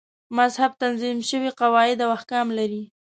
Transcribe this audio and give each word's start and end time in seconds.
مذهب 0.39 0.71
تنظیم 0.83 1.17
شوي 1.29 1.49
قواعد 1.61 1.97
او 2.05 2.09
احکام 2.17 2.47
لري. 2.57 2.83